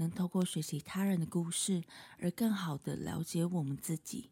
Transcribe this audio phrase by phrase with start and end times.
[0.00, 1.82] 能透过学习他人的故事，
[2.22, 4.30] 而更好的了解我们自己，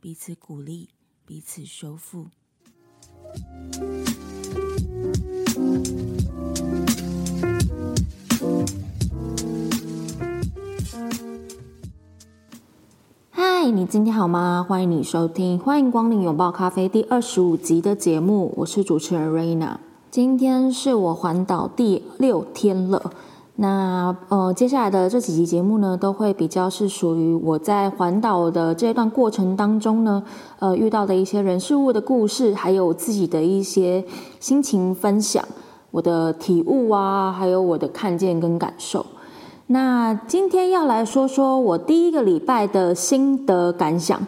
[0.00, 0.88] 彼此鼓励，
[1.24, 2.26] 彼此修复。
[13.30, 14.66] 嗨，你今天好吗？
[14.68, 19.78] 欢迎你收听，欢迎光临拥抱咖啡第二十五集的节目，我是主持人 Raina。
[20.10, 23.12] 今天是我环岛第六天了。
[23.56, 30.24] 那呃，接下来的这几集节目呢，都会比较是属于我在环岛的这段过程当中呢，
[30.58, 34.04] 呃，遇到的一些人事物的故事，还有自己的一些
[34.40, 35.44] 心情分享，
[35.92, 39.06] 我的体悟啊，还有我的看见跟感受。
[39.68, 44.20] 那今天要来说说我第一个礼拜的心得感想。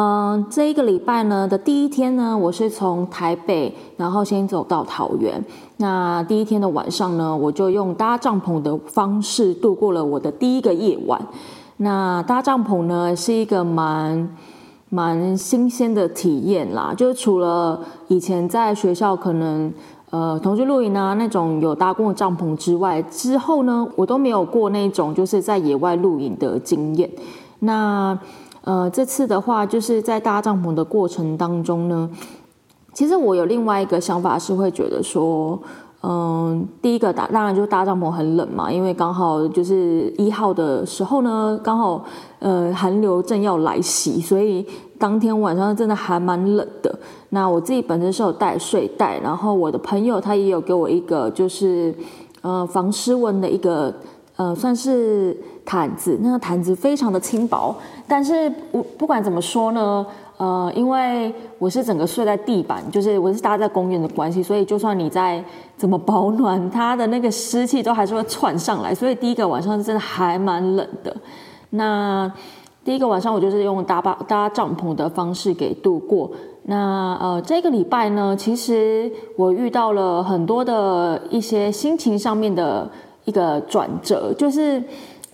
[0.00, 5.44] 嗯，这一个礼拜呢的第一天呢，我是从台北，然后先走到桃园。
[5.78, 11.20] 那第一天的晚上呢，我就用搭帐篷的方式度过了我的第一个夜晚。
[11.78, 14.36] 那搭帐篷呢，是一个蛮
[14.88, 16.94] 蛮新鲜的体验啦。
[16.96, 19.72] 就是除了以前在学校可能
[20.10, 27.10] 呃同学露营啊那种有搭过帐篷之外，之后呢，我都没有过那种就是在野外露营的经验。
[27.60, 28.16] 那
[28.68, 32.10] 呃，这次的话，就是在搭帐篷的过程当中呢，
[32.92, 35.58] 其实我有另外一个想法，是会觉得说，
[36.02, 42.04] 嗯，第一个搭当然就搭帐篷很冷嘛，因为刚好就是一号的时候呢，刚好
[42.40, 44.66] 呃寒流正要来袭，所以
[44.98, 46.94] 当天晚上真的还蛮冷的。
[47.30, 51.94] 那我自己本身是有带睡袋，然后我的朋友他也有给我一个就是
[52.42, 53.94] 呃防湿温的一个。
[54.38, 55.36] 呃，算是
[55.68, 60.06] 毯子，那个毯子非常的轻薄，但是不不管怎么说呢，
[60.38, 65.44] 呃，因为我是整个睡在地板，就是我是搭在公园的关系，所以就算你在
[65.76, 71.14] 怎么保暖，它的那个湿气都还是会窜上来，所以第一个晚上真的还蛮冷的。
[71.68, 72.32] 那
[72.82, 76.30] 第一个晚上我就是用搭搭搭帐篷的方式给度过。
[76.62, 82.90] 那呃，这个礼拜呢，其实我遇到了很多的一些心情上面的。
[83.24, 84.82] 一个转折，就是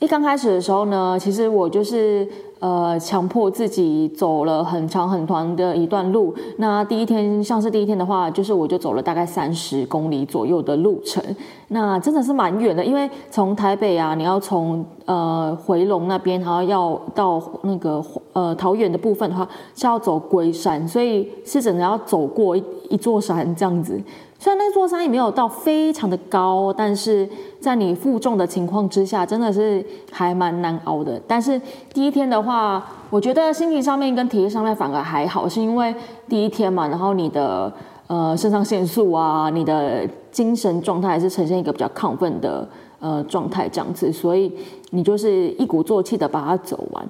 [0.04, 2.28] 一刚开始的时候呢，其实我就是
[2.58, 6.34] 呃强迫自己走了很长很长的一段路。
[6.58, 11.24] 那第一天，像是第一天的话，就是我就走了大概三十公里左右的路程，
[11.68, 24.00] 那真的是蛮远的，因为从台北啊，你要从呃回龙那边，然后要到那个呃桃园的部分的话，是要走龟山，所以是真的要走过一一座山这样子。
[24.38, 27.26] 虽然那座山也没有到非常的高，但是
[27.60, 29.82] 在你负重的情况之下，真的是
[30.12, 31.18] 还蛮难熬的。
[31.26, 31.58] 但是
[31.94, 35.94] 第一天的话，我觉得心情上面跟体力上面反而还好，是因为
[36.28, 37.72] 第一天嘛，然后你的
[38.06, 42.68] 呃肾上腺素啊，你的精神状态还是呈现一个比较亢奋的
[43.00, 44.52] 呃状态这样子，所以
[44.90, 47.06] 你就是一鼓作气的把它走完。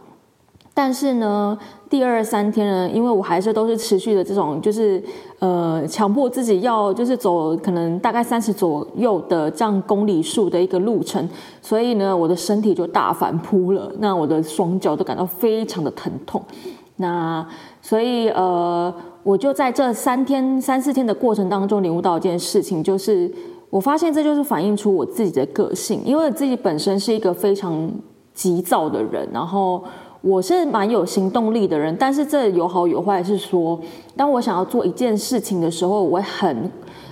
[0.77, 1.57] 但是呢，
[1.89, 5.01] 第二三天呢，因为我还是都是持续的这种，就是
[5.39, 11.29] 呃，强迫自己要就是走可能大概三十左右的这样公里数的一个路程，
[11.63, 16.43] 所以呢，我的身体就大反扑了，那我的双脚都感到非常的疼痛。
[16.97, 17.47] 那
[17.81, 18.93] 所以呃，
[19.25, 23.29] 我就在这三天三四天的过程当中领悟到一件事情，就是
[23.71, 27.91] 我发现这就是反映出我自己的个性，因为自己本身是一个非常
[28.33, 29.83] 急躁的人，然后。
[30.27, 33.79] 我是蛮有行动力的人，但是这有好有坏，是说，
[34.17, 36.71] 当我想要做一件事情的时候，我会很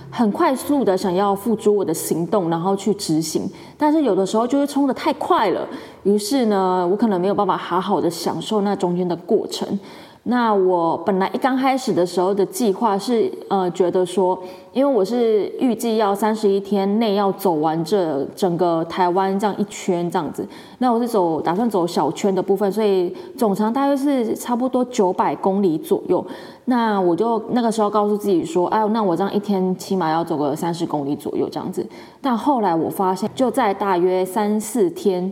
[0.09, 3.47] 很快速的想要付诸我的行动，然后去执行。
[3.77, 5.67] 但是有的时候就会冲的太快了，
[6.01, 9.79] 于是呢，我可能没有办法好好的享受那中间的过程。
[10.25, 14.41] 那我本来一刚开始的时候的计划是，呃，觉得说，
[14.71, 20.47] 因为我是预计要三十一天内要走完这整个台湾这样一圈这样子，
[20.77, 26.25] 那我是走打算走小圈的部分，所以总长大约是差不多九百公里左右。
[26.65, 31.85] 那我就那个时候告诉自己说，哎，那我这样一天起码要走个三十公里左右这样子。
[32.21, 35.29] 但后来我发现，就在大约三四天。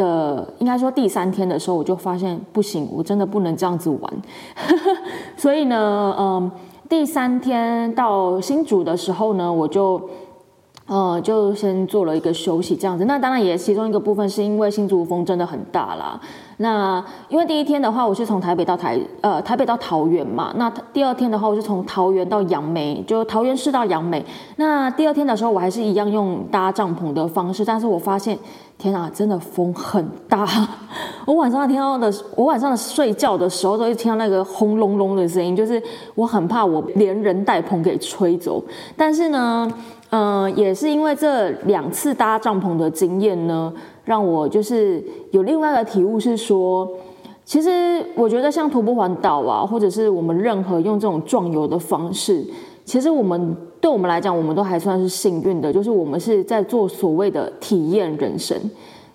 [0.00, 4.12] 的应该说第三天的时候，我就发现不行，我真的不能这样子玩。
[5.36, 6.50] 所以呢，嗯，
[6.88, 10.00] 第三天到新竹的时候呢，我就
[10.90, 13.04] 呃，就先做了一个休息这样子。
[13.04, 16.20] 那当然也其中一个部分是因为新竹风真的很大啦。
[16.56, 20.52] 那因为第一天的话，我是从台北到台呃台北到桃园嘛。
[20.56, 24.24] 那第二天的话，我是从桃园到杨梅，就桃园市到杨梅。
[24.56, 28.36] 那第二天的时候，我还是一样用搭帐篷的方式，但是我发现，
[28.76, 30.44] 天啊，真的风很大。
[31.24, 35.80] 我晚上听到的，我晚上睡觉的时候都会听到那个轰隆隆的声音，就是
[36.16, 38.60] 我很怕我连人带棚给吹走。
[38.96, 39.72] 但是呢。
[40.10, 43.72] 嗯，也是因为这两次搭帐篷的经验呢，
[44.04, 46.88] 让我就是有另外一个体悟，是说，
[47.44, 52.44] 其实我觉得像徒步环岛啊，或者是我们任何用这种壮游的方式，
[52.84, 58.58] 其实我们对我们来讲，我们都还算是幸运的，就是我们是在做所谓的体验人生，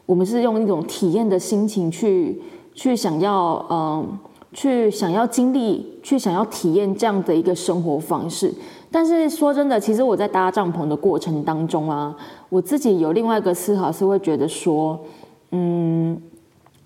[0.06, 2.42] 我们是用一种体验的心情去
[2.74, 4.18] 去想要，嗯，
[4.53, 8.53] 去想要经历，去想要体验这样的一个生活方式。
[8.95, 12.15] 但是说真的，其实我在搭帐篷的过程当中啊，
[12.47, 14.97] 我自己有另外一个思考，是会觉得说，
[15.51, 16.18] 嗯，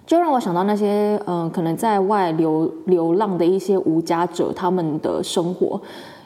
[0.07, 5.79] 就让我想到那些嗯，可能在外流流浪的一些无家者他们的生活，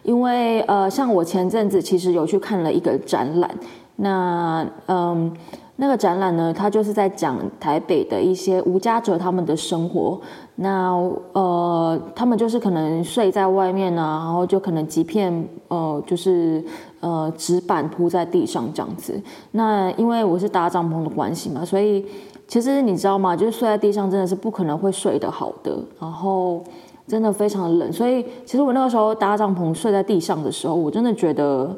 [0.03, 3.53] 因为呃，像我前阵子其实有去看了一个展览，
[3.97, 5.29] 那嗯。
[5.77, 10.21] 那个展览呢，它就是在讲台北的一些无家者他们的生活。
[10.55, 10.93] 那
[11.31, 16.63] 呃，他们就是可能睡在外面啊，然后就可能几片呃，就是
[16.99, 19.19] 呃纸板铺在地上这样子。
[19.51, 22.05] 那因为我是搭帐篷的关系嘛，所以
[22.47, 23.35] 其实你知道吗？
[23.35, 26.63] 就是睡在地上真的是不可能会睡得好的，然后
[27.07, 27.91] 真的非常冷。
[27.91, 31.75] 所以其实我那个时候搭帐篷睡在地上的时候，我真的觉得。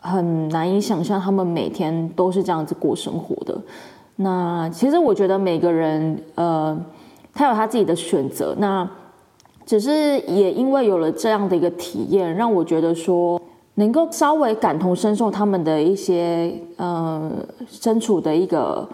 [0.00, 3.56] 很难以想象他们每天都是这样子过生活的。
[4.16, 6.78] 那其实我觉得每个人，呃，
[7.32, 8.54] 他有他自己的选择。
[8.58, 8.88] 那
[9.64, 13.40] 只是也因为有了这样的一个体验，让我觉得说，
[13.74, 17.30] 能够稍微感同身受他们的一些，呃，
[17.66, 18.88] 身处的一个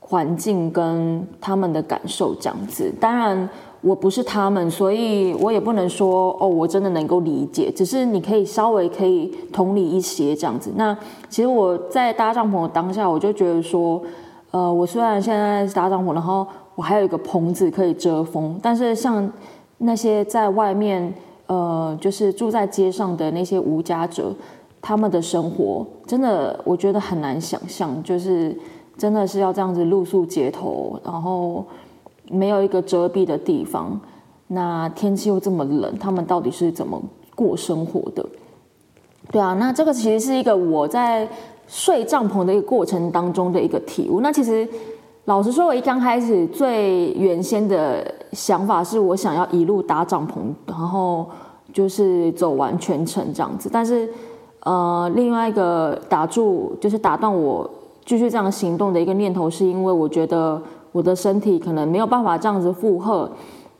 [0.00, 2.92] 环境跟他们的感受这样子。
[3.00, 3.48] 当然。
[3.80, 7.70] 我不是他们，所以我也不能说哦，我真的能够理解。
[7.70, 10.72] 只是你可以稍微可以同理一些这样子。
[10.74, 10.96] 那
[11.28, 14.02] 其实我在搭帐篷的当下，我就觉得说，
[14.50, 16.44] 呃，我虽然现在搭帐篷，然后
[16.74, 19.30] 我还有一个棚子可以遮风，但是像
[19.78, 21.14] 那些在外面，
[21.46, 24.34] 呃，就是住在街上的那些无家者，
[24.82, 28.58] 他们的生活真的，我觉得很难想象，就是
[28.96, 31.64] 真的是要这样子露宿街头，然后。
[32.30, 33.98] 没有一个遮蔽的地方，
[34.48, 37.00] 那天气又这么冷，他们到底是怎么
[37.34, 38.24] 过生活的？
[39.30, 41.28] 对啊，那这个其实是一个我在
[41.66, 44.20] 睡帐篷的一个过程当中的一个体悟。
[44.20, 44.66] 那其实
[45.26, 51.26] 老实说，我一刚开始最原先的想法是我想要一路搭帐篷，然后
[51.72, 53.68] 就是走完全程这样子。
[53.70, 54.08] 但是
[54.64, 57.68] 呃，另外一个打住，就是打断我
[58.04, 60.62] 继续这样行动的一个念头，是因为我觉得。
[60.92, 63.30] 我的身体可能没有办法这样子负荷，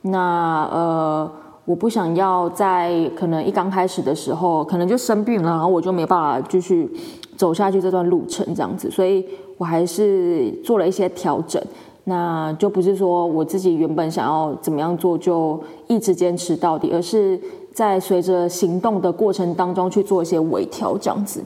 [0.03, 1.31] 那呃，
[1.65, 6.89] 我不想要在可能一刚开始的时候，可能就生病了，然后我就没办法继续
[7.35, 9.25] 走下去这段路程这样子，所以
[9.57, 11.61] 我还是做了一些调整，
[12.03, 17.39] 那就不是说我自己原本想要怎么样做就一直坚持到底，而是
[17.73, 21.43] 在随着行动的过程当中去做一些微调这样子，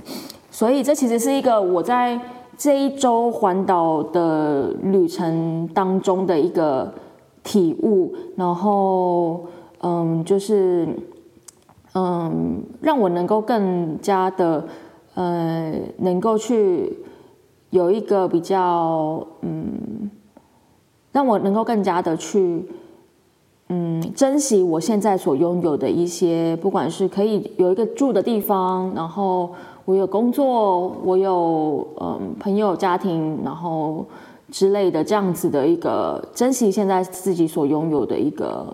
[0.51, 2.19] 所以这其实是一个我在。
[2.57, 6.93] 这一周环岛的旅程当中的一个
[7.43, 9.45] 体悟，然后
[9.81, 10.87] 嗯，就是
[11.93, 14.65] 嗯，让我能够更加的
[15.15, 16.97] 呃，能够去
[17.71, 20.09] 有一个比较嗯，
[21.11, 22.65] 让我能够更加的去
[23.69, 29.49] 嗯，珍惜我现在所拥有的一些，不管是可以有一个住的地方，然后。
[29.85, 34.05] 我有工作，我有嗯朋友、家庭，然后
[34.49, 38.73] 之类的这样子的一个珍惜现在自己所拥有的一个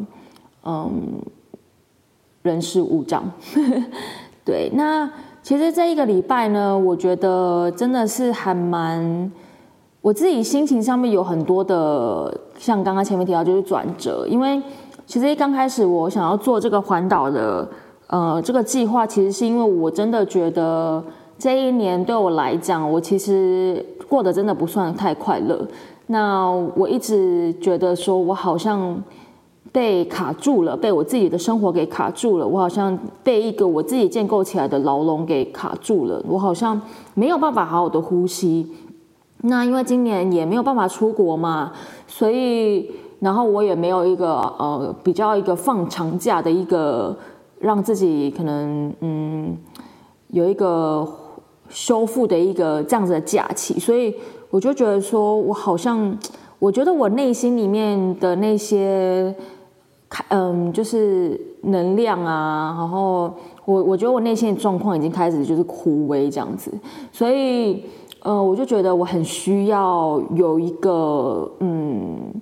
[0.64, 0.92] 嗯
[2.44, 3.24] 人事物这样。
[4.46, 9.32] 对，那其实这一个礼拜呢，我觉得真的是还蛮
[10.02, 14.62] 我自己心情上面有很多的，像刚刚前面提到就是转折，因为
[15.06, 17.68] 其实一刚开始我想要做这个环岛的。
[18.12, 21.00] 呃，这个计划其实是因为我真的觉得
[21.38, 25.64] 这一年对我来讲，我其实过得真的不算太快乐。
[26.08, 29.00] 那我一直觉得说，我好像
[29.72, 32.48] 被卡住了，被我自己的生活给卡住了。
[32.48, 36.20] 我好像被一个我自己建构起来的牢笼给卡住了。
[36.28, 36.82] 我好像
[37.14, 38.68] 没有办法好好的呼吸。
[39.42, 41.72] 那因为今年也没有办法出国嘛，
[42.08, 47.18] 所以然后我也没有一个呃比较一个放长假的一个。
[47.62, 49.58] 让自己可能嗯
[50.30, 51.06] 有一个
[51.68, 54.16] 修复的一个这样子的假期，所以
[54.50, 56.18] 我就觉得说，我好像，
[56.58, 59.36] 我觉得我内心里面的那些，
[60.30, 63.30] 嗯，就是能量啊，然后
[63.66, 66.72] 我我觉得我内心的状况已经开始就是枯萎这样子，
[67.12, 67.84] 所以，
[68.22, 72.34] 呃，我就觉得我很需要有一个嗯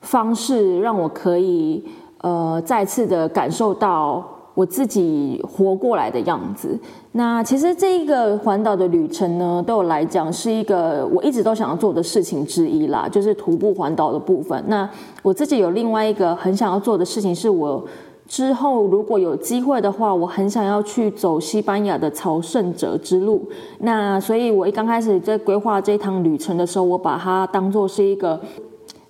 [0.00, 1.84] 方式，让我可以
[2.18, 4.24] 呃再次的感受到。
[4.56, 6.80] 我自己活过来的样子。
[7.12, 14.64] 那其实这一个环岛的旅程呢，对我来讲是一个我一直都想要做的事情之一啦，就是徒步环岛的部分。
[14.66, 14.88] 那
[15.22, 17.84] 我自己有另外一个很想要做的事情，是我
[18.28, 23.48] 之后如果有机会的话，我很想要去走西班牙的朝圣者之路。
[23.78, 28.40] 那所以，我一刚开始在规划这趟旅程的时候，我把它当做是一个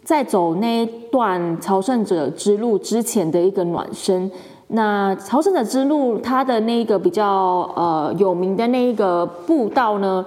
[0.04, 4.30] 在走那一段朝圣者之路之前的一个暖身。
[4.68, 10.26] 那朝圣者之路，它的那个比较呃有名的那一个步道呢？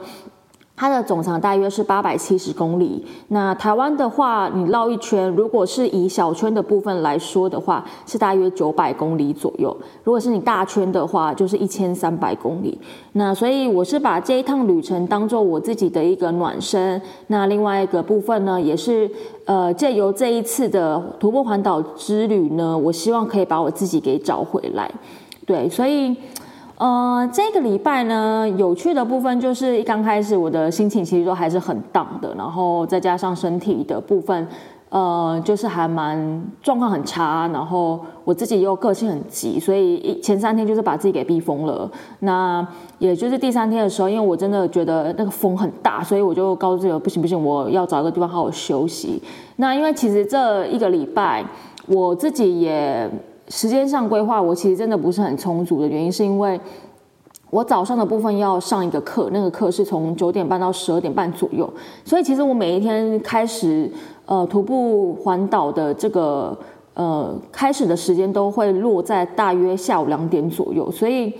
[0.79, 3.05] 它的总长大约是八百七十公里。
[3.27, 9.75] 那台湾的话，你绕一圈，如果是以小圈的部分来说的话，是大约九百公里左右。
[10.05, 12.79] 如果是你大圈的话，就是一千三百公里。
[13.11, 17.01] 那所以我是把这一趟旅程当做我自己的一个暖身。
[17.27, 19.11] 那另外一个部分呢，也是
[19.43, 24.89] 呃借由这一次的徒步环岛之旅呢，我希望可以把我自己给找回来。
[25.45, 26.15] 对，所以。
[26.79, 34.47] 呃，这个礼拜呢，有趣的部分就是一刚开始我的心情其实都还是很荡的，然后再加上身体的部分，
[34.87, 41.91] 呃，就是还蛮状况很差，然后我自己又个性很急，所以前三天就是把自己给逼疯了。
[42.19, 42.65] 那
[42.97, 49.21] 也就是第三天的时候，因为我真的觉得那个风很大，所以我就告诉自己不行不行，我要找一个地方好好休息。
[49.57, 51.43] 那因为其实这一个礼拜
[51.87, 53.11] 我自己也。
[53.49, 56.59] 时间上规划，我其实真的不是很充足的原因，是因为
[57.49, 61.67] 我早上的部分要上一个课，那个课是从九点半到十二点半左右，
[62.05, 63.91] 所以其实我每一天开始
[64.27, 66.55] 呃徒步环岛的这个
[66.93, 71.33] 呃开始的时间都会落在大约下午两点左右，所以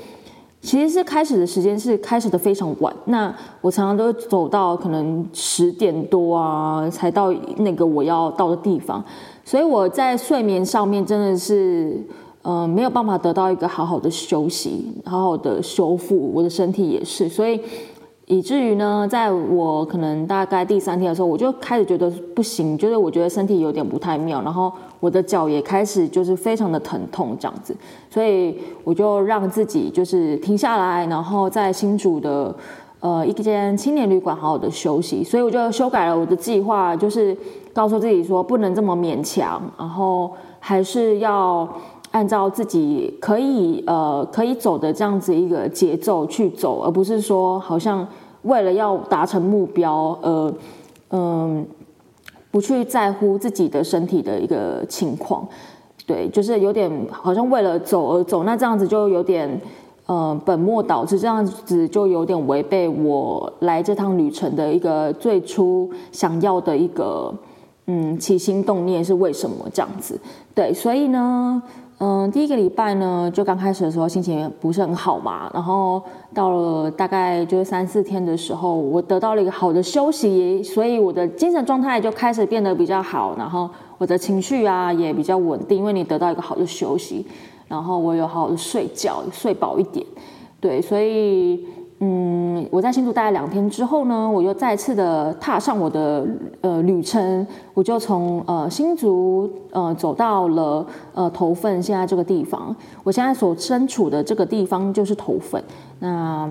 [0.62, 9.04] 其实是开始的时间是开始的非常晚，那我常常都走到可能十点多啊才到那个我要到的地方。
[9.46, 11.98] 所以我在睡眠上面真的是，
[12.42, 17.60] 呃，没有办法得到一个好好的休息，好好的修复，我的身体也是，所以
[18.30, 27.76] 以至于呢，在我可能大概第三天的时候，我就开始觉得不行，就是我觉得身体有点不太妙，然后我的脚也开始就是非常的疼痛这样子，
[28.10, 32.56] 所以我就让自己就是停下来，然后在新竹的。
[33.02, 37.34] 呃，一间青年旅馆好好的休息，所以我就修改了我的计划，就是
[37.72, 41.66] 告诉自己说不能这么勉强，然后还是要
[42.12, 48.06] 按照自己可以呃可以走的这样子一个节奏去走，而不是说好像
[48.44, 50.54] 为了要达成目标，呃
[51.12, 51.66] 嗯，
[52.52, 55.48] 不去在乎自己的身体的一个情况，
[56.06, 59.60] 对，就是有点好像为了走而走，那这样子就有点。
[60.06, 67.32] 呃，本末倒置，这样子就有点违背我来这趟旅程的一个最初想要的一个
[67.86, 70.20] 嗯起心动念是为什么这样子？
[70.56, 71.62] 对，所以呢，
[72.02, 76.02] 嗯，第一个礼拜呢，就刚开始的时候心情不是很好嘛，然后
[76.34, 87.26] 到了大概就是三四天的时候，我得到了一个好的休息，所以我的精神状态就开始变得比较好，然后我的情绪啊也比较稳定，因为你得到一个好的休息。
[87.68, 90.04] 然后我有好好的睡觉，睡饱一点，
[90.60, 91.68] 对，所以
[92.02, 96.26] 嗯，我在新竹待了两天之后呢，我又再次的踏上我的
[96.62, 105.62] 呃旅程，我就从呃新竹呃走到了呃头份现在这个地方，我现在所身处的这个地方就是头份。
[106.00, 106.50] 那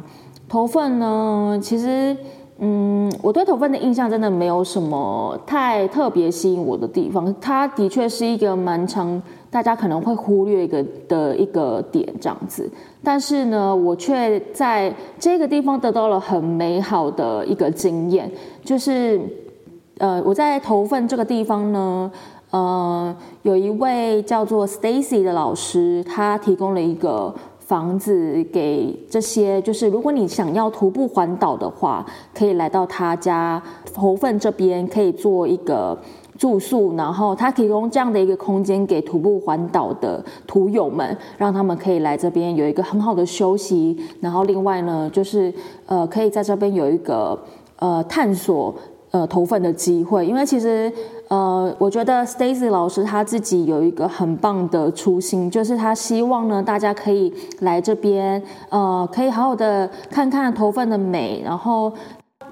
[0.50, 2.14] 头份呢，其实
[2.61, 9.23] 嗯，我对头份的印象真的没有什么太特别吸引我的地方，它的确是一个蛮长。
[9.50, 12.71] 大家可能会忽略一个的一个点这样子，
[13.03, 18.31] 但是呢，我却在这个地方得到了很美好的一个经验，
[18.62, 19.19] 就是
[19.97, 22.12] 呃，我在头份这个地方呢，
[22.50, 27.35] 呃，有一位叫做 Stacy 的老师，他提供了一个
[27.68, 35.96] 房子给这些，就是如果你想要徒步环岛的话，可以来到他家头份这边，可以做一个。
[36.38, 43.98] 住宿，然后他提供这样的一个空间给徒步环岛的徒友们，让他们可以来这边有一个很好的休息。
[44.20, 45.52] 然后另外呢，就是
[45.87, 47.37] 呃，可以在这边有一个
[47.80, 48.72] 呃探索
[49.11, 50.93] 呃投份的机会，因为其实
[51.29, 61.93] 呃，我觉得 Stacy 老师他自己有一个很棒的初心，就是他希望呢大家可以来这边，呃，可以好好的看看投份的美，然后。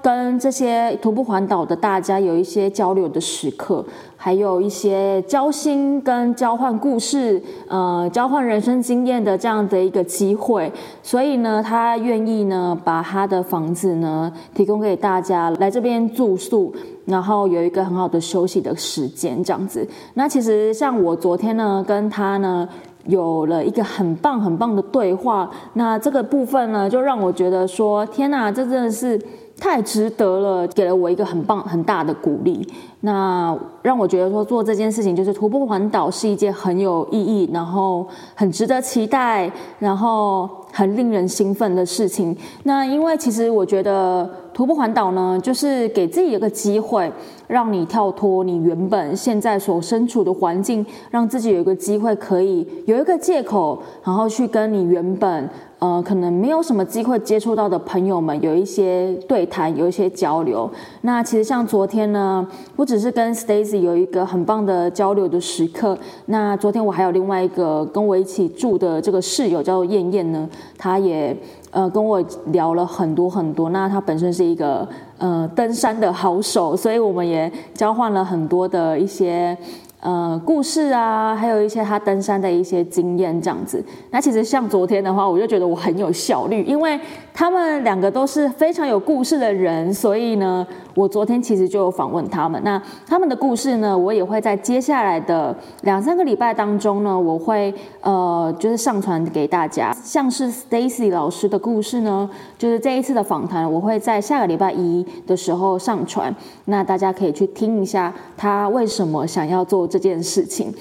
[0.07, 3.83] 跟这些徒步环岛的大家有一些交流的时刻，
[4.15, 10.71] 还有一些交心跟交换故事，呃，交换人生经验的这样的一个机会。
[11.03, 16.73] 所以呢，他愿意呢把他的房子呢提供给大家来这边住宿，
[17.03, 19.85] 然后有一个很好的休息的时间这样子。
[20.13, 22.65] 那其实像我昨天呢跟他呢
[23.07, 29.19] 有了一个很棒很棒的对话，那这个部分呢就让我觉得说，天哪，这真的是。
[29.59, 32.67] 太值得了，给了我一个很棒很大的鼓励。
[33.01, 42.35] 那让我觉得说做这件事情就是徒步环岛是一件很有意义，然后很值得期待，然后很令人兴奋的事情。
[42.63, 47.11] 那因为其实我觉得徒步环岛呢，就是给自己一个机会，
[47.47, 55.49] 让你跳脱你原本现在所身处的环境，让自己有一个机会可以有一个借口，然后去跟你原本。
[55.79, 60.67] 呃，可能没有什么机会接触到的朋友们，有一些对谈，有一些交流。
[61.01, 65.95] 那其实像昨天呢，不只是跟 Stacy 有一个很棒的交流的时刻。
[66.25, 71.37] 那昨天我还有另外一个跟我一起住的这个室友叫燕燕呢，她也
[71.69, 73.69] 呃跟我聊了很多很多。
[73.69, 74.87] 那她本身是一个
[75.19, 79.55] 呃登山的好手，所以我们也交换了很多的一些。
[79.99, 83.83] 呃，故事啊，还有一些他登山的一些经验这样子。
[84.11, 86.99] 那其实像昨天的话，我就觉得我很有效率，因为
[87.33, 90.65] 他们两个都是非常有故事的人，所以呢。
[90.97, 99.95] 我昨天其实就访问他们，那他们的故事呢，我也会在接下来的两三个礼拜当中呢，我会呃就是上传给大家。
[100.03, 110.73] 像是 Stacy 老师的故事呢，就是这一次的访谈，我会在下个礼拜一的时候上传，那大家可以去听一下他为什么想要做这件事情。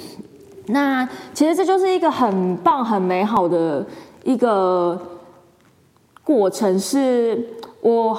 [0.66, 3.86] 那其实这就是一个很棒、很美好的
[4.24, 5.00] 一个
[6.24, 7.42] 过程，是
[7.80, 8.16] 我。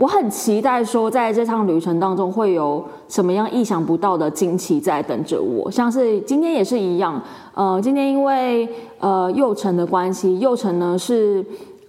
[0.00, 7.20] 我很期待说，在这趟旅程当中会有什么样意想不到的惊奇在等着我，像是今天也是一样。
[7.52, 8.68] 呃，今天因为
[9.00, 11.44] 呃佑成的关系，佑成呢是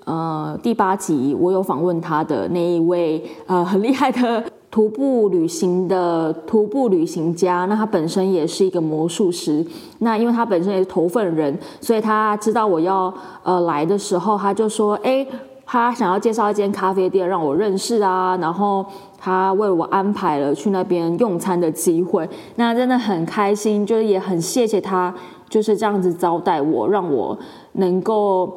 [0.06, 9.66] 呃第八集我有访问他的那一位呃很厉害的徒步旅行的徒步旅行家，那他本身也是一个魔术师。
[10.00, 15.26] 那因为他本身也是头份人，所以他知道我要呃来的时候，他就说：“哎。”
[15.72, 18.84] 他想要介绍一间咖啡店让我认识啊，然后
[19.20, 25.14] 他为我安排了去那边用餐的机会，那真的很开心，就是也很谢谢他
[25.48, 27.38] 就是这样子招待我，让我
[27.74, 28.52] 能够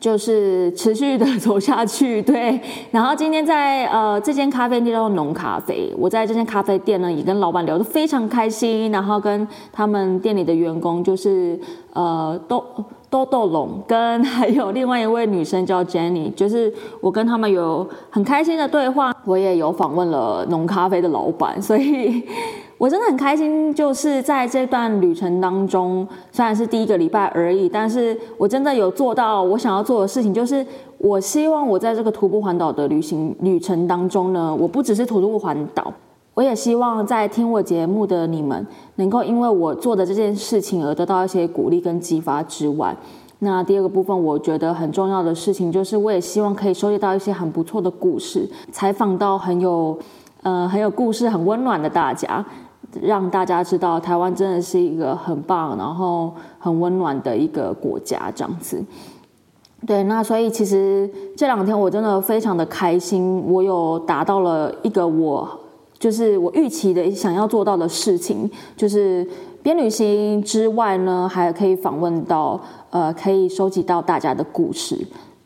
[0.00, 2.20] 就是持续的走下去。
[2.22, 11.58] 对， 然后今天在呃这间咖啡店叫做浓咖啡，我在这间咖啡店呢也跟老板聊得非常开心，然后跟他们店里的员工就是
[11.92, 12.62] 呃都。
[13.10, 16.70] 豆豆龙跟还有另外一位女生叫 Jenny，就是
[17.00, 19.10] 我跟他们有很开心的对话。
[19.24, 22.22] 我也有访问了浓咖啡的老板，所以
[22.78, 23.74] 我真的很开心。
[23.74, 30.32] 就是在这段旅程当中，虽然是第一个礼拜而已，但是我真的有做到我想要做的事情。
[30.32, 30.64] 就是
[30.96, 35.92] 我希望我在这个徒步环岛的旅行旅程当中呢，我不只是徒步环岛。
[36.34, 38.64] 我也希望在听我节目的你们，
[38.94, 42.96] 能够因为我做的这件事情而得到一些鼓励跟激发之外，
[43.40, 49.98] 那第二个部分我觉得很重要的事情，就是我也希望可以收集到一些很不错的故事，采访到很有
[50.44, 52.44] 呃很有故事、很温暖的大家，
[53.02, 58.82] 让大家知道台湾真的是一个很棒、然后很温暖的一个国家，这样子。
[59.86, 65.48] 对，那所以其实这两天我真的非常的开心，我有达到了一个我。
[65.98, 69.26] 就是我预期的想要做到的事情，就是
[69.64, 74.96] 边旅行之外呢，还可以访问到，呃，可以收集到大家的故事，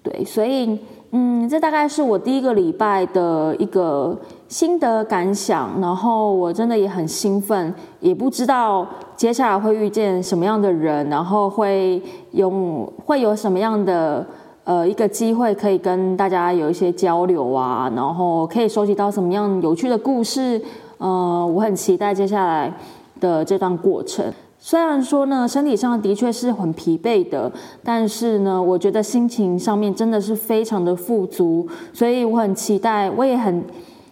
[0.03, 0.79] 对，所以，
[1.13, 14.27] 嗯，这大概是我第一个礼拜的一个心得感想，然后我真的也很兴奋，也不知道接下来会遇见什么样的人，然后会有会有什么样的。
[14.65, 20.63] 呃，一个机会可以跟大家有一些交流啊，然后可以收集到什么样有趣的故事。
[20.99, 22.73] 呃，我很期待接下来
[23.19, 24.25] 的这段过程。
[24.65, 27.51] 虽然说呢，身体上的确是很疲惫的，
[27.83, 31.67] 但是呢，我觉得心情上面真的是非常的富足。
[31.93, 33.65] 所以我很期待，我也很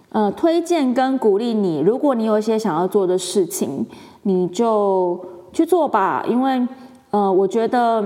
[0.08, 3.86] 呃推荐跟鼓励你，如果你有一些想要做的事情，
[4.24, 6.24] 你就去做吧。
[6.28, 6.66] 因为
[7.12, 8.04] 呃，我觉得。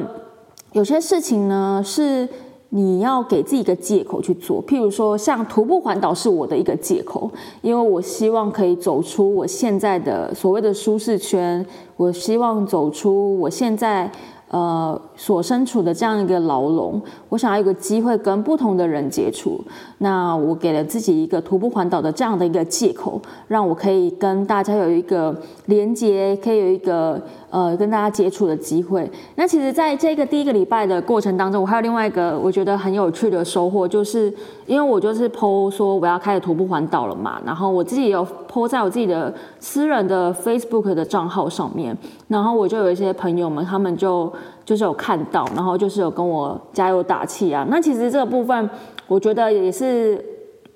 [0.75, 2.29] 有些事情呢，是
[2.77, 4.61] 你要给自己一个借口去做。
[4.67, 7.31] 譬如说，像徒步环岛是我的一个借口，
[7.63, 11.65] 因为我希望可以走出我现在的所谓的舒适圈，
[11.97, 14.11] 我希望走出我现在。
[14.55, 19.61] 呃，所身处的这样一个牢笼，我想要有个机会跟不同的人接触。
[19.99, 25.35] 那我给了自己一个徒步环岛的这样的一个借口，让我可以跟大家有一个
[25.67, 29.11] 连接，可以有一个呃跟大家接触的机会。
[29.35, 34.33] 那其实，在这个第一个礼拜的过程当中，我还有另外一个我觉得很有趣的收获，就是
[34.67, 41.97] 因为我就是 PO 说我要开始徒步环岛了嘛，然后我自己有 PO 在我自己的私人的 Facebook 的账号上面，
[42.29, 44.33] 然后我就有一些朋友们，他们就。
[44.65, 47.67] 就是有看到，然后就是有跟我加油打气啊。
[47.69, 48.71] 那其实这个部分，
[49.07, 50.25] 我觉得也是，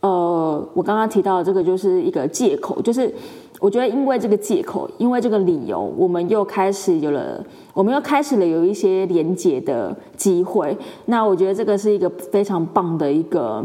[0.01, 3.13] 呃，我刚刚提到的这个就是一个借口，就是
[3.61, 10.77] 我觉得因为这个借口，因为这个理由，我们又开始有了，我们又开始了有一些连接的机会。
[11.07, 13.65] 那我觉得这个是一个非常棒的一个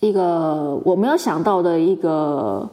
[0.00, 2.68] 一个我没有想到的一个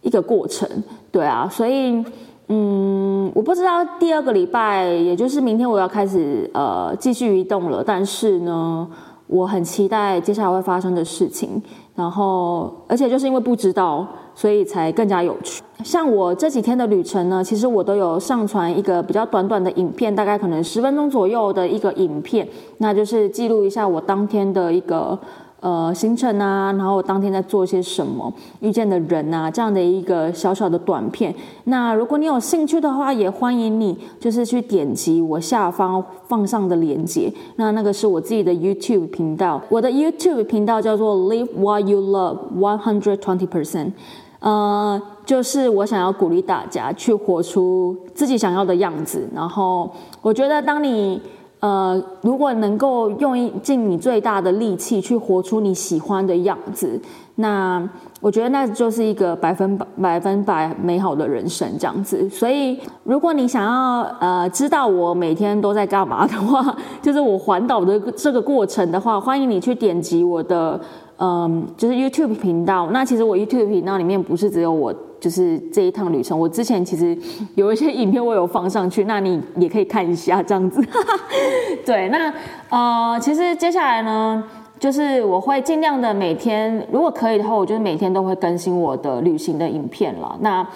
[0.00, 0.68] 一个过程，
[1.10, 2.04] 对啊，所以。
[2.54, 7.82] 嗯，我不知道第二个礼拜，也就是明天我要开始呃继续移动了。
[7.82, 8.86] 但是呢，
[9.26, 11.62] 我很期待接下来会发生的事情。
[11.94, 15.62] 然后，而且就是因为不知道，所以才更加有趣。
[15.82, 22.46] 像我这几天的旅程呢，其实我都有上传一个比较短短的影片，大概可能十分钟左右的一个影片，
[22.78, 25.18] 那就是记录一下我当天的一个。
[25.62, 31.32] 呃，行程啊，然后当天在做些什么，遇见的人啊，这样的一个小小的短片。
[31.64, 37.32] 那如果你有兴趣的话，也欢迎你就是去点击我下方放上的链接。
[37.54, 43.92] 那那个是我自己的 YouTube 频道，我的 YouTube 频道叫做 Live What You Love One Hundred Twenty Percent。
[44.40, 49.28] 呃，就是我想要鼓励大家去活出自己想要的样子。
[49.32, 49.88] 然后
[50.22, 51.22] 我觉得当你。
[51.62, 57.00] 呃，如果能够用尽你最大的力气去活出你喜欢的样子，
[57.36, 57.88] 那
[58.20, 62.28] 我觉得那就是一个百分百、百分百美好的人生这样子。
[62.28, 70.80] 所以，如果你想要呃知道我每天都在干嘛的话，就是我环岛的这个过程的话，欢迎你去点击我的
[71.18, 72.90] 嗯，就是 YouTube 频道。
[72.90, 74.92] 那其实我 YouTube 频道里面不是只有我。
[75.22, 77.16] 就是这一趟旅程，我之前其实
[77.54, 80.84] 有一些影片我有放上去，那你也可以看一下这样子。
[81.86, 82.34] 对，那
[82.68, 84.42] 呃，其实接下来呢，
[84.80, 90.36] 就是我会尽量的每天，如果可以的话，我就是每天都会更新我的旅行的影片了。
[90.40, 90.66] 那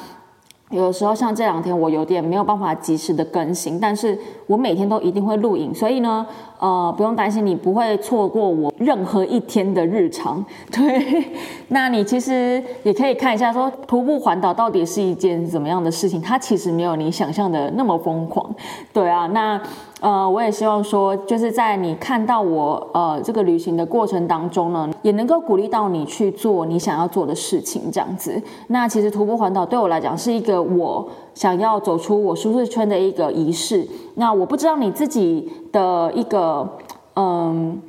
[0.71, 6.25] 有时候像这两天，我有点没有办法及时的更新，但是我每天都一定会录影，所以呢，
[6.59, 10.45] 呃，不用担心，你不会错过我任何一天的日常。
[10.73, 11.25] 对，
[11.69, 18.55] 那你其实也可以看一下，说徒步环岛到底是一件怎么样的事情，它其实没有你想象的那么疯狂。
[18.93, 19.61] 对啊，那。
[19.99, 28.41] 呃，我也希望说，就是在你看到我呃这个旅行的过程当中呢，也能够鼓励到你去做你想要做的事情，这样子。
[28.67, 33.87] 那其实徒步环岛对我来讲是一个我想要走出我舒适圈的一个仪式。
[34.17, 36.69] 那我不知道你自己的一个
[37.15, 37.81] 嗯。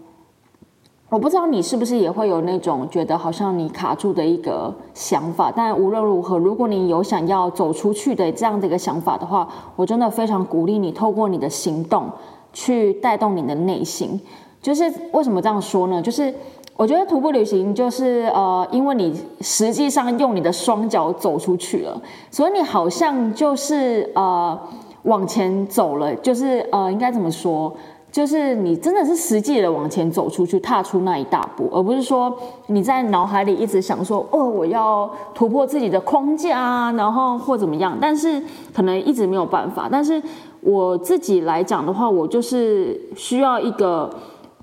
[1.09, 12.11] 我不知道你是不是也会有那种觉得好像你卡住的一个想法，但无论如何，如果你有想要走出去的这样的一个想法的话，我真的非常鼓励你透过你的行动
[12.51, 14.19] 去带动你的内心。
[14.61, 14.83] 就是
[15.13, 16.01] 为什么这样说呢？
[16.01, 16.35] 就是
[16.77, 24.57] 我觉得徒步旅行就是呃，因为你实际上用你的双脚走出去了，所以你好像就是呃
[25.01, 27.73] 往前走了，就是呃应该怎么说？
[28.09, 32.33] 就是你真的是实际的往前走出去，踏出那一大步，而不是说
[32.67, 38.41] 你在脑海里一直想说，哦，我要突破自己的框架啊，然后或怎么样，但是
[38.73, 39.89] 可能一直没有办法。
[39.91, 40.21] 但是
[40.61, 44.09] 我自己来讲的话，我就是需要一个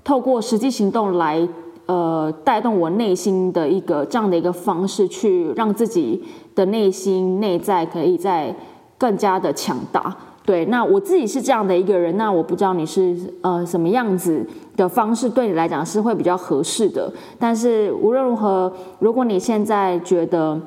[0.03, 1.47] 透过实际行动来，
[1.87, 6.23] 呃，带动我内心的一个这样的一个方式，去让自己
[6.55, 8.55] 的内心内在可以在
[8.97, 10.15] 更加的强大。
[10.45, 14.45] 对，那我自己是这样的一个人，那我不知道你是呃什么样子
[14.75, 17.11] 的方式对你来讲是会比较合适的。
[17.39, 20.59] 但是无论如何，如果你现在觉得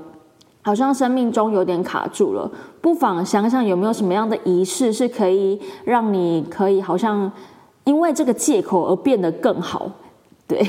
[0.63, 2.51] 好像生命中有点卡住了，
[2.81, 7.31] 不妨想想有没有什么样的仪式是可以让你可以好像
[7.85, 9.89] 因为这个借口而变得更好。
[10.49, 10.67] 对，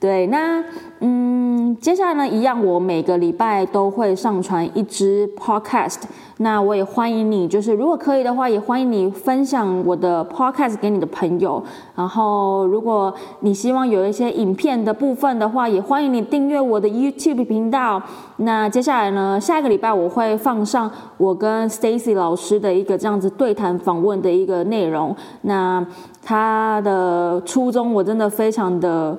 [0.00, 0.64] 对，那
[1.00, 5.98] 嗯，接下来呢，一样，我每个礼拜都会上传一支 podcast。
[6.38, 11.62] 那我也欢迎你，就是如果可以的话，也欢迎你分享我的 podcast 给你的朋友。
[11.94, 18.02] 然后，如果你希望有一些影片的部分的话，也欢迎你订阅我的 YouTube 频道。
[18.38, 25.14] 那接下来呢，下一个礼拜我会放上我跟 Stacy 老师的一个这样子对谈访问的一个内容。
[25.42, 25.86] 那
[26.22, 29.18] 他的初衷我真的非常的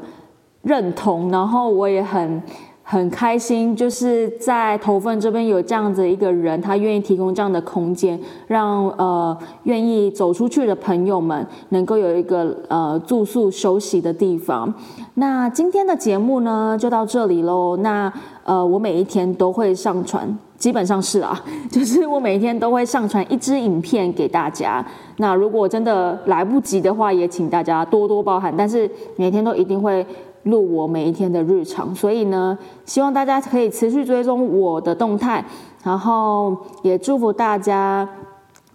[0.64, 2.42] 认同，然后我也很。
[2.84, 14.74] 很开心，就是在头份这边有这样子一个人，他愿意提供这样的空间，让呃愿意走出去的朋友们能够有一个呃住宿休息的地方。
[15.14, 17.78] 那今天的节目呢，就到这里喽。
[17.78, 18.12] 那
[18.44, 24.86] 呃，我每一天都会上传，基本上是啊，就是我每一天都会上传一支影片给大家。
[25.16, 28.54] 那如果真的来不及的话，也请大家多多包涵。
[28.58, 30.06] 但是每天都一定会。
[30.44, 35.46] 录我每一天的日常，所以呢，希望大家可以持续追踪我的动态，
[35.84, 38.08] 然后也祝福大家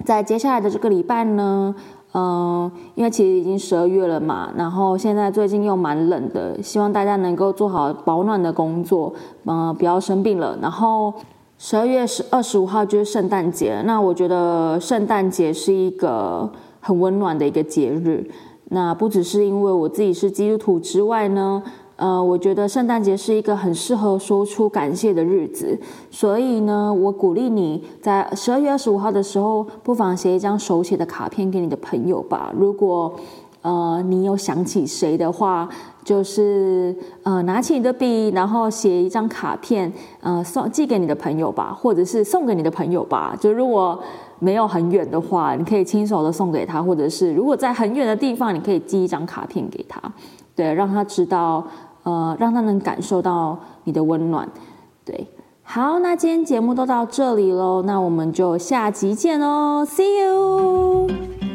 [0.04, 1.74] 在接下来的这个礼拜呢，
[2.14, 9.12] 嗯，因为其实已经十二月了嘛，然后现在最近又蛮冷的，希望大家能够做好保暖的工作，
[9.44, 10.56] 嗯，不要生病了。
[10.62, 11.12] 然后
[11.58, 16.48] 十二月十二十五号就是圣诞节，那我觉得圣诞节是一个
[16.80, 18.30] 很温暖的一个节日。
[18.70, 21.62] 那不只是因为我自己是基督徒之外呢，
[21.94, 25.78] 呃，我觉得圣诞节是一个很适合说出感谢的日子，
[26.10, 32.52] 所以呢，我鼓励你在十二月二十五号的时候，不妨写一张手写的卡片给你的朋友吧。
[32.58, 33.14] 如果
[33.62, 35.68] 呃你有想起谁的话，
[36.04, 43.36] 就是呃拿起你的笔，然后写一张卡片，呃送寄给你的朋友吧，或者是送给你的朋友吧。
[43.40, 43.98] 就如果
[44.38, 50.00] 没有很远的话，你可以亲手的送给他，或者是如果在很远的地方，你可以寄一张卡片给他，
[50.54, 51.64] 对，让他知道，
[52.02, 54.48] 呃，让他能感受到你的温暖，
[55.04, 55.26] 对。
[55.68, 61.45] 好，那今天节目都到这里喽，那我们就下集见喽，See you。